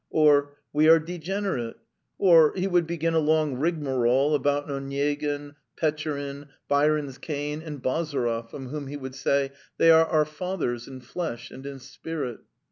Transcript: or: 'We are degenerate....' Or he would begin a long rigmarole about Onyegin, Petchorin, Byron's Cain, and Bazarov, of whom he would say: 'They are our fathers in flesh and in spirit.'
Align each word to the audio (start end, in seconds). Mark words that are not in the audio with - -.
or: 0.09 0.55
'We 0.73 0.89
are 0.89 0.97
degenerate....' 0.97 1.77
Or 2.17 2.53
he 2.55 2.65
would 2.65 2.87
begin 2.87 3.13
a 3.13 3.19
long 3.19 3.57
rigmarole 3.59 4.33
about 4.33 4.67
Onyegin, 4.67 5.53
Petchorin, 5.77 6.47
Byron's 6.67 7.19
Cain, 7.19 7.61
and 7.61 7.83
Bazarov, 7.83 8.51
of 8.51 8.63
whom 8.71 8.87
he 8.87 8.97
would 8.97 9.13
say: 9.13 9.51
'They 9.77 9.91
are 9.91 10.07
our 10.07 10.25
fathers 10.25 10.87
in 10.87 11.01
flesh 11.01 11.51
and 11.51 11.67
in 11.67 11.77
spirit.' 11.77 12.39